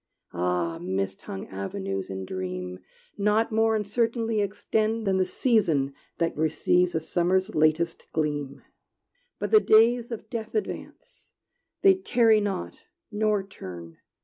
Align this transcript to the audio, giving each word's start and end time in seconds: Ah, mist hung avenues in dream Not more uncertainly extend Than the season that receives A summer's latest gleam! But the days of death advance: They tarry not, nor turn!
Ah, 0.33 0.79
mist 0.79 1.21
hung 1.21 1.45
avenues 1.49 2.09
in 2.09 2.25
dream 2.25 2.79
Not 3.19 3.51
more 3.51 3.75
uncertainly 3.75 4.41
extend 4.41 5.05
Than 5.05 5.17
the 5.17 5.25
season 5.25 5.93
that 6.17 6.35
receives 6.35 6.95
A 6.95 6.99
summer's 6.99 7.53
latest 7.53 8.07
gleam! 8.11 8.63
But 9.37 9.51
the 9.51 9.59
days 9.59 10.09
of 10.09 10.27
death 10.27 10.55
advance: 10.55 11.33
They 11.83 11.93
tarry 11.93 12.41
not, 12.41 12.79
nor 13.11 13.43
turn! 13.43 13.97